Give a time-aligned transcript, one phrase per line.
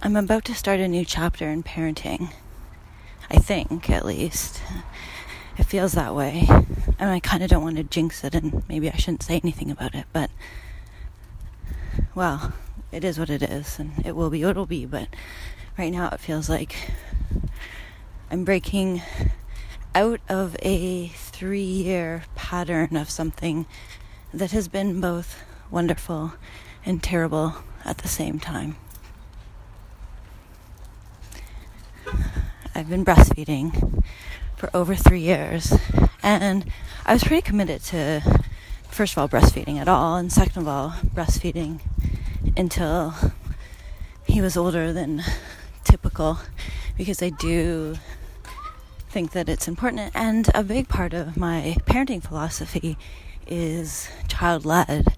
[0.00, 2.32] I'm about to start a new chapter in parenting.
[3.28, 4.62] I think, at least.
[5.58, 6.46] It feels that way.
[7.00, 9.72] And I kind of don't want to jinx it, and maybe I shouldn't say anything
[9.72, 10.30] about it, but,
[12.14, 12.52] well,
[12.92, 15.08] it is what it is, and it will be what it'll be, but
[15.76, 16.76] right now it feels like
[18.30, 19.02] I'm breaking
[19.96, 23.66] out of a three year pattern of something
[24.32, 25.42] that has been both
[25.72, 26.34] wonderful
[26.86, 28.76] and terrible at the same time.
[32.78, 34.04] I've been breastfeeding
[34.54, 35.74] for over three years,
[36.22, 36.64] and
[37.04, 38.22] I was pretty committed to,
[38.88, 41.80] first of all, breastfeeding at all, and second of all, breastfeeding
[42.56, 43.14] until
[44.22, 45.24] he was older than
[45.82, 46.38] typical,
[46.96, 47.96] because I do
[49.10, 50.12] think that it's important.
[50.14, 52.96] And a big part of my parenting philosophy
[53.48, 55.16] is child led,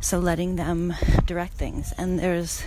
[0.00, 0.92] so letting them
[1.24, 1.94] direct things.
[1.96, 2.64] And there's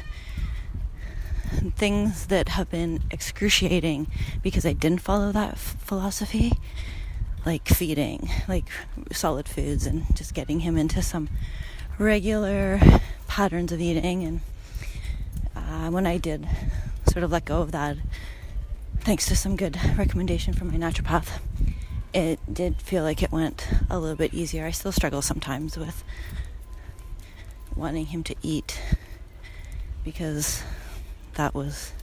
[1.76, 4.07] things that have been excruciating
[4.41, 6.54] because I didn't follow that f- philosophy,
[7.46, 8.65] like feeding, like
[9.12, 11.29] solid foods, and just getting him into some
[11.98, 12.79] regular
[13.27, 14.23] patterns of eating.
[14.23, 14.41] And
[15.55, 16.48] uh, when I did
[17.12, 17.98] sort of let go of that,
[19.01, 21.40] thanks to some good recommendation from my naturopath,
[22.13, 24.66] it did feel like it went a little bit easier.
[24.66, 26.04] I still struggle sometimes with
[27.76, 28.82] wanting him to eat
[30.04, 30.63] because
[31.40, 31.93] that was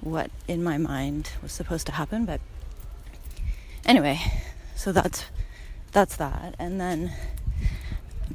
[0.00, 2.40] what in my mind was supposed to happen but
[3.84, 4.18] anyway
[4.82, 5.26] so that's
[5.92, 6.56] that's that.
[6.58, 7.12] And then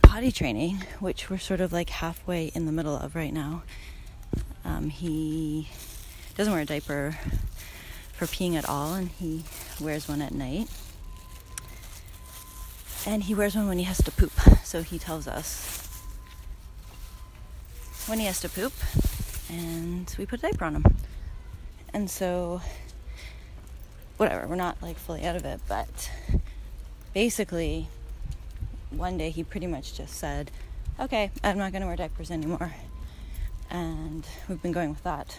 [0.02, 3.64] potty training which we're sort of like halfway in the middle of right now.
[4.64, 5.70] Um, he
[6.36, 7.18] doesn't wear a diaper
[8.14, 9.44] for peeing at all and he
[9.82, 10.70] wears one at night.
[13.06, 14.32] And he wears one when he has to poop
[14.64, 16.02] so he tells us.
[18.06, 18.74] When he has to poop
[19.50, 20.86] and we put a diaper on him.
[21.94, 22.62] And so,
[24.18, 26.12] whatever, we're not like fully out of it, but
[27.14, 27.88] basically,
[28.90, 30.52] one day he pretty much just said,
[31.00, 32.74] Okay, I'm not going to wear diapers anymore.
[33.70, 35.38] And we've been going with that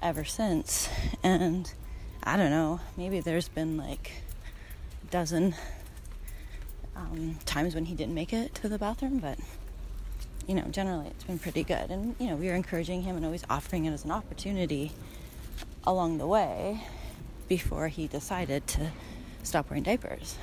[0.00, 0.88] ever since.
[1.22, 1.72] And
[2.22, 4.12] I don't know, maybe there's been like
[5.02, 5.54] a dozen
[6.96, 9.38] um, times when he didn't make it to the bathroom, but
[10.46, 11.90] you know, generally it's been pretty good.
[11.90, 14.92] And, you know, we are encouraging him and always offering it as an opportunity
[15.84, 16.82] along the way
[17.48, 18.90] before he decided to
[19.42, 20.36] stop wearing diapers.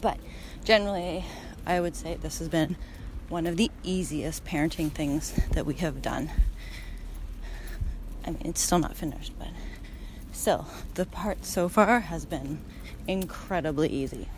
[0.00, 0.18] But
[0.64, 1.24] generally,
[1.66, 2.76] I would say this has been
[3.28, 6.30] one of the easiest parenting things that we have done.
[8.26, 9.48] I mean, it's still not finished, but
[10.32, 12.60] still, the part so far has been
[13.06, 14.28] incredibly easy.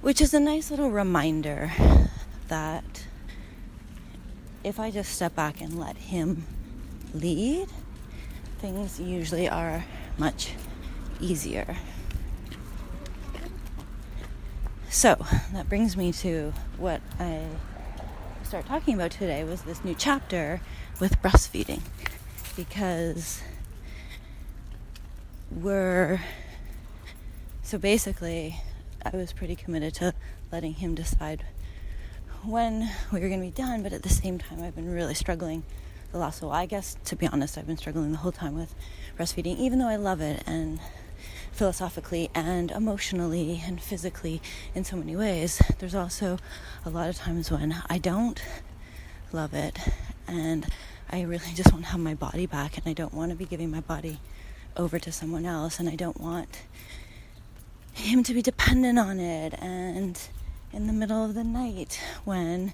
[0.00, 1.72] Which is a nice little reminder
[2.48, 3.06] that
[4.64, 6.44] if I just step back and let him
[7.14, 7.68] lead,
[8.58, 9.84] things usually are
[10.18, 10.54] much
[11.20, 11.76] easier.
[14.88, 17.46] So that brings me to what I
[18.44, 20.60] start talking about today was this new chapter
[21.00, 21.80] with breastfeeding
[22.54, 23.40] because
[25.50, 26.20] we're
[27.62, 28.60] so basically
[29.04, 30.12] I was pretty committed to
[30.52, 31.44] letting him decide
[32.44, 35.14] when we were going to be done, but at the same time, I've been really
[35.14, 35.62] struggling
[36.10, 36.50] the last while.
[36.52, 38.74] I guess, to be honest, I've been struggling the whole time with
[39.16, 40.80] breastfeeding, even though I love it and
[41.52, 44.42] philosophically and emotionally and physically
[44.74, 45.62] in so many ways.
[45.78, 46.38] There's also
[46.84, 48.42] a lot of times when I don't
[49.32, 49.78] love it
[50.26, 50.66] and
[51.10, 53.44] I really just want to have my body back and I don't want to be
[53.44, 54.18] giving my body
[54.76, 56.62] over to someone else and I don't want
[57.92, 60.18] him to be dependent on it and
[60.72, 62.72] in the middle of the night when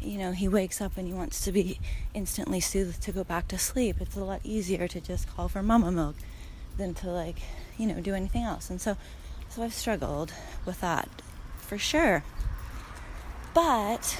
[0.00, 1.78] you know he wakes up and he wants to be
[2.14, 3.96] instantly soothed to go back to sleep.
[4.00, 6.16] It's a lot easier to just call for mama milk
[6.76, 7.40] than to like
[7.78, 8.70] you know do anything else.
[8.70, 8.96] And so
[9.48, 10.32] so I've struggled
[10.64, 11.08] with that
[11.58, 12.22] for sure.
[13.54, 14.18] But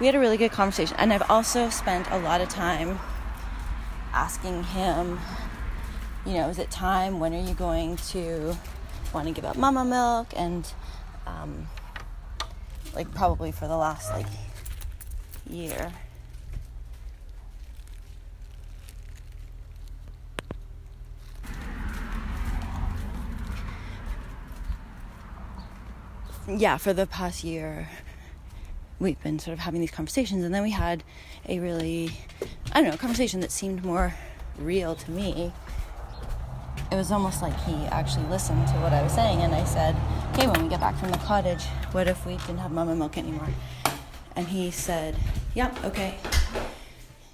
[0.00, 2.98] we had a really good conversation and I've also spent a lot of time
[4.12, 5.18] asking him
[6.24, 7.18] you know is it time?
[7.18, 8.56] When are you going to
[9.12, 10.28] want to give up mama milk?
[10.36, 10.72] And
[11.26, 11.66] um,
[12.94, 14.26] like probably for the last like
[15.48, 15.92] year.
[26.48, 27.88] Yeah, for the past year,
[28.98, 31.04] we've been sort of having these conversations, and then we had
[31.48, 32.10] a really,
[32.72, 34.14] I don't know, conversation that seemed more
[34.58, 35.52] real to me
[36.92, 39.40] it was almost like he actually listened to what I was saying.
[39.40, 39.96] And I said,
[40.32, 43.16] "Okay, when we get back from the cottage, what if we didn't have mama milk
[43.16, 43.48] anymore?"
[44.36, 45.16] And he said,
[45.54, 46.18] "Yep, yeah, okay."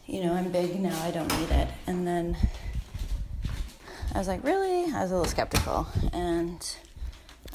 [0.09, 1.69] you know, I'm big now, I don't need it.
[1.87, 2.37] And then
[4.15, 4.91] I was like, really?
[4.93, 5.87] I was a little skeptical.
[6.15, 6.77] And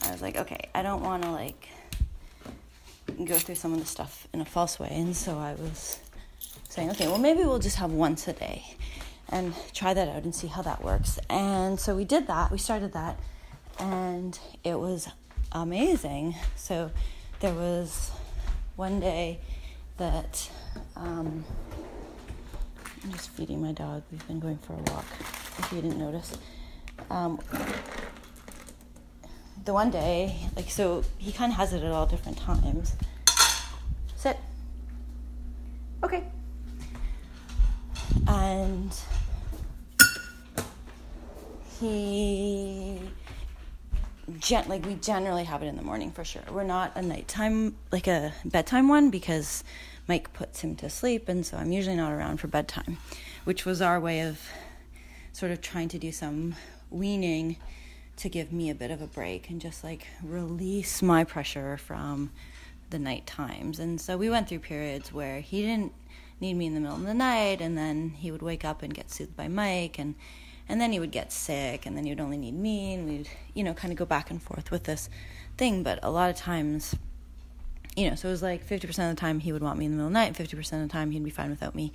[0.04, 1.68] I was like, okay, I don't want to like
[3.26, 4.90] go through some of the stuff in a false way.
[4.92, 6.00] And so I was
[6.70, 8.64] saying, okay, well, maybe we'll just have once a day
[9.34, 11.20] and try that out and see how that works.
[11.28, 13.18] And so we did that, we started that,
[13.80, 15.10] and it was
[15.52, 16.36] amazing.
[16.56, 16.92] So
[17.40, 18.12] there was
[18.76, 19.40] one day
[19.98, 20.52] that
[20.96, 21.44] um,
[23.04, 24.04] I'm just feeding my dog.
[24.12, 25.06] We've been going for a walk,
[25.58, 26.38] if you didn't notice.
[27.10, 27.40] Um,
[29.66, 32.96] the one day, like, so he kind of has it at all different times.
[34.16, 34.38] Sit.
[36.04, 36.24] Okay.
[38.28, 38.96] And
[41.80, 43.00] he
[44.40, 46.44] gen- like we generally have it in the morning for sure.
[46.52, 49.64] We're not a nighttime like a bedtime one because
[50.08, 52.98] Mike puts him to sleep and so I'm usually not around for bedtime,
[53.44, 54.40] which was our way of
[55.32, 56.56] sort of trying to do some
[56.90, 57.58] weaning
[58.18, 62.32] to give me a bit of a break and just like release my pressure from
[62.92, 63.80] the night times.
[63.80, 65.94] And so we went through periods where he didn't
[66.40, 68.94] need me in the middle of the night and then he would wake up and
[68.94, 70.14] get soothed by Mike and
[70.70, 73.30] and then he would get sick and then he would only need me and we'd
[73.54, 75.10] you know kind of go back and forth with this
[75.58, 75.84] thing.
[75.84, 76.96] But a lot of times
[77.96, 79.92] you know so it was like 50% of the time he would want me in
[79.92, 81.92] the middle of the night 50% of the time he'd be fine without me.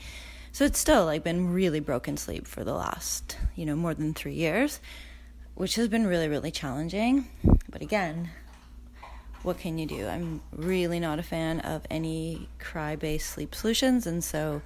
[0.53, 4.15] So it's still like been really broken sleep for the last you know more than
[4.15, 4.81] three years
[5.55, 7.29] which has been really really challenging.
[7.71, 8.31] But again
[9.45, 10.07] what can you do?
[10.07, 14.63] I'm really not a fan of any cry based sleep solutions and so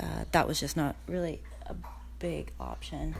[0.00, 1.74] uh, that was just not really a
[2.18, 3.14] big option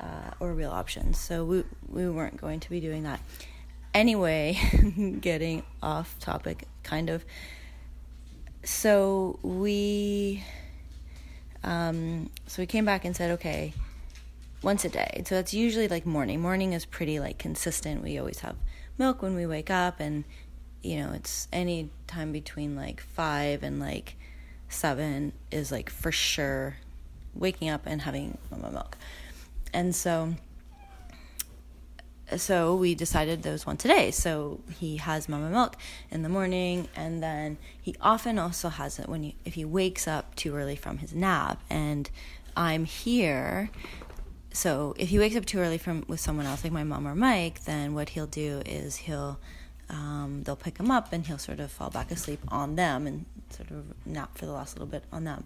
[0.00, 1.14] uh, or real option.
[1.14, 3.20] So we we weren't going to be doing that.
[3.94, 4.58] Anyway,
[5.20, 7.24] getting off topic, kind of.
[8.64, 10.44] So we,
[11.64, 13.72] um, so we came back and said, okay,
[14.62, 15.22] once a day.
[15.26, 16.40] So that's usually like morning.
[16.40, 18.02] Morning is pretty like consistent.
[18.02, 18.56] We always have
[18.98, 20.24] milk when we wake up, and
[20.82, 24.16] you know it's any time between like five and like
[24.68, 26.76] seven is like for sure
[27.34, 28.96] waking up and having mama milk.
[29.72, 30.34] And so
[32.36, 34.10] so we decided those once a day.
[34.10, 35.76] So he has mama milk
[36.10, 40.06] in the morning, and then he often also has it when he if he wakes
[40.06, 41.62] up too early from his nap.
[41.70, 42.10] And
[42.56, 43.70] I'm here,
[44.52, 47.14] so if he wakes up too early from with someone else, like my mom or
[47.14, 49.38] Mike, then what he'll do is he'll
[49.88, 53.24] um, they'll pick him up and he'll sort of fall back asleep on them and
[53.50, 55.44] sort of nap for the last little bit on them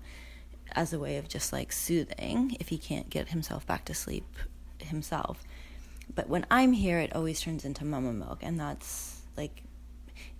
[0.74, 4.36] as a way of just like soothing if he can't get himself back to sleep
[4.78, 5.42] himself.
[6.14, 9.62] But when I'm here, it always turns into mama milk, and that's like,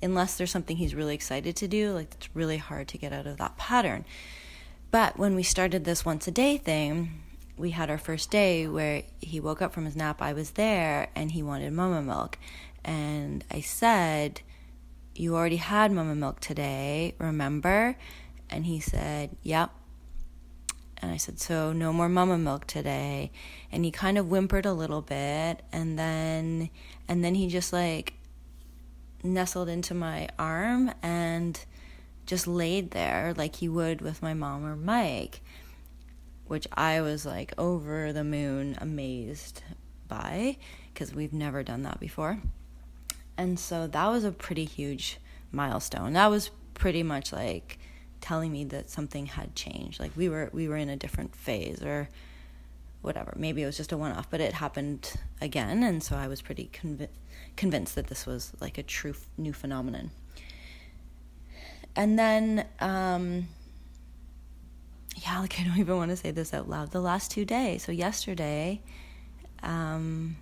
[0.03, 3.27] unless there's something he's really excited to do, like it's really hard to get out
[3.27, 4.05] of that pattern.
[4.91, 7.23] But when we started this once a day thing,
[7.57, 10.21] we had our first day where he woke up from his nap.
[10.21, 12.39] I was there, and he wanted mama milk,
[12.85, 14.43] and I said,
[15.15, 17.97] "You already had mama milk today, remember?"
[18.51, 19.71] And he said, "Yep."
[21.03, 23.33] And I said, So no more mama milk today.
[23.73, 26.71] And he kind of whimpered a little bit and then
[27.09, 28.15] and then he just like
[29.25, 31.65] nestled into my arm and
[32.25, 35.41] just laid there like he would with my mom or Mike,
[36.47, 39.63] which I was like over the moon amazed
[40.07, 40.57] by
[40.93, 42.39] because we've never done that before.
[43.37, 45.19] And so that was a pretty huge
[45.51, 46.13] milestone.
[46.13, 47.79] That was pretty much like
[48.23, 50.01] telling me that something had changed.
[50.01, 52.09] Like we were we were in a different phase or
[53.03, 53.35] whatever.
[53.37, 56.41] Maybe it was just a one off but it happened again and so i was
[56.41, 57.09] pretty convi-
[57.57, 60.11] convinced that this was like a true f- new phenomenon.
[61.95, 63.49] And then um
[65.17, 66.93] yeah like i don't even want to say this out loud.
[66.93, 68.81] The last two days so yesterday
[69.63, 70.37] um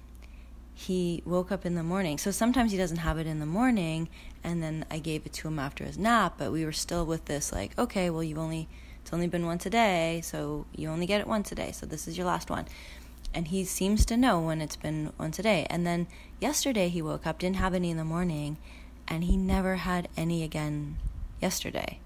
[0.90, 2.18] he woke up in the morning.
[2.18, 4.08] So sometimes he doesn't have it in the morning,
[4.42, 7.26] and then I gave it to him after his nap, but we were still with
[7.26, 8.66] this like, okay, well, you've only,
[9.00, 11.86] it's only been once a day, so you only get it once a day, so
[11.86, 12.66] this is your last one.
[13.32, 15.64] And he seems to know when it's been once a day.
[15.70, 16.08] And then
[16.40, 18.56] yesterday he woke up, didn't have any in the morning,
[19.06, 20.96] and he never had any again
[21.40, 22.00] yesterday.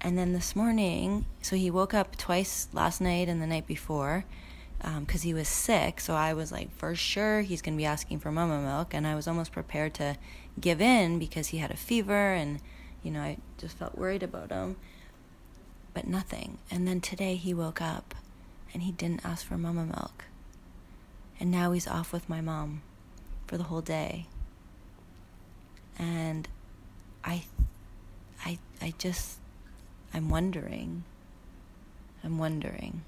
[0.00, 4.24] And then this morning, so he woke up twice last night and the night before
[4.80, 6.00] because um, he was sick.
[6.00, 8.94] So I was like, for sure, he's going to be asking for mama milk.
[8.94, 10.16] And I was almost prepared to
[10.60, 12.60] give in because he had a fever and,
[13.02, 14.76] you know, I just felt worried about him.
[15.92, 16.58] But nothing.
[16.70, 18.14] And then today he woke up
[18.72, 20.24] and he didn't ask for mama milk.
[21.38, 22.82] And now he's off with my mom
[23.46, 24.26] for the whole day.
[25.98, 26.48] And
[27.24, 27.44] I,
[28.44, 29.38] I, I just,
[30.14, 31.04] I'm wondering
[32.22, 33.02] I'm wondering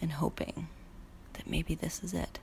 [0.00, 0.68] and hoping
[1.34, 2.38] that maybe this is it.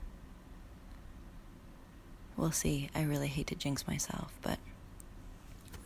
[2.35, 2.89] We'll see.
[2.93, 4.59] I really hate to jinx myself, but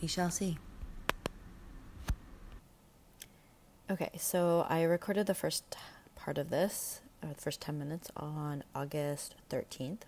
[0.02, 0.58] we shall see.
[3.90, 5.78] Okay, so I recorded the first
[6.16, 10.02] part of this, uh, the first 10 minutes, on August 13th.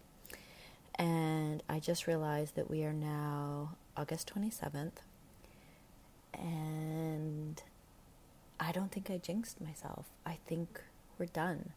[0.95, 5.01] And I just realized that we are now August 27th.
[6.33, 7.61] And
[8.59, 10.05] I don't think I jinxed myself.
[10.25, 10.81] I think
[11.17, 11.71] we're done.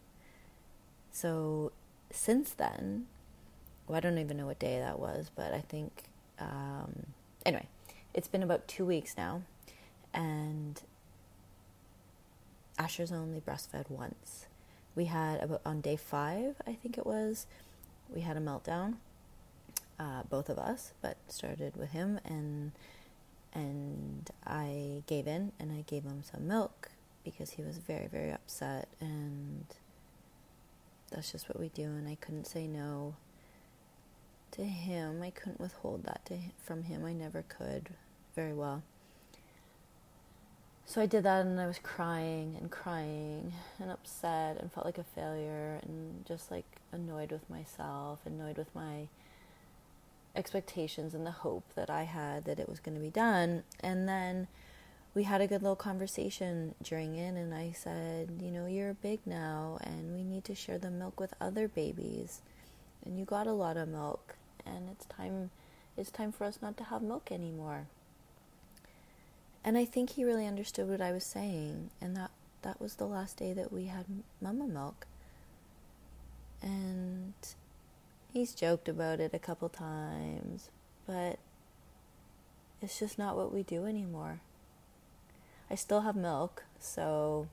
[1.12, 1.73] So
[2.11, 3.07] since then,
[3.87, 6.05] well, I don't even know what day that was, but I think,
[6.38, 7.07] um,
[7.45, 7.66] anyway,
[8.14, 9.43] it's been about two weeks now.
[10.12, 10.81] And
[12.78, 14.47] Asher's only breastfed once.
[14.95, 17.47] We had about on day five, I think it was,
[18.14, 18.95] we had a meltdown,
[19.99, 22.73] uh, both of us, but started with him, and
[23.55, 26.90] and I gave in and I gave him some milk
[27.30, 29.66] because he was very very upset, and
[31.11, 33.16] that's just what we do, and I couldn't say no
[34.52, 35.23] to him.
[35.23, 37.04] I couldn't withhold that to, from him.
[37.04, 37.90] I never could
[38.35, 38.83] very well.
[40.88, 44.99] So I did that and I was crying and crying and upset and felt like
[44.99, 49.09] a failure and just like annoyed with myself, annoyed with my
[50.37, 53.64] expectations and the hope that I had that it was going to be done.
[53.80, 54.47] And then
[55.16, 59.20] we had a good little conversation during it and I said, "You know, you're big
[59.25, 62.42] now and we need to share the milk with other babies.
[63.02, 65.50] And you got a lot of milk and it's time
[65.96, 67.87] it's time for us not to have milk anymore."
[69.64, 72.30] And I think he really understood what I was saying, and that
[72.61, 74.04] that was the last day that we had
[74.42, 75.06] mama milk.
[76.61, 77.32] And
[78.35, 80.68] he's joked about it a couple times,
[81.06, 81.38] but
[82.82, 84.40] it's just not what we do anymore.
[85.70, 87.49] I still have milk, so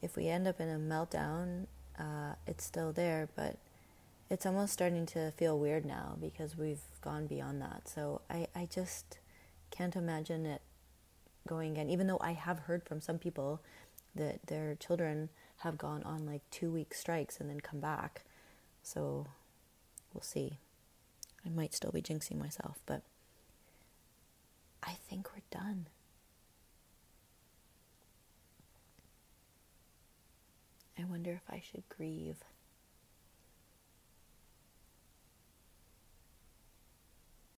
[0.00, 1.66] if we end up in a meltdown,
[1.98, 3.56] uh, it's still there, but
[4.30, 7.88] it's almost starting to feel weird now because we've gone beyond that.
[7.88, 9.18] So I, I just
[9.70, 10.62] can't imagine it
[11.46, 13.60] going again, even though I have heard from some people
[14.14, 18.22] that their children have gone on like two week strikes and then come back.
[18.82, 19.26] So
[20.12, 20.58] we'll see.
[21.44, 23.02] I might still be jinxing myself, but
[24.82, 25.86] I think we're done.
[30.98, 32.42] I wonder if I should grieve.